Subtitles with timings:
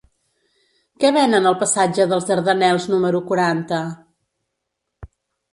[1.03, 3.83] Què venen al passatge dels Dardanels número quaranta?